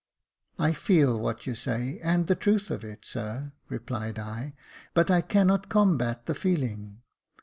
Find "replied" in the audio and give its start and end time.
3.69-4.17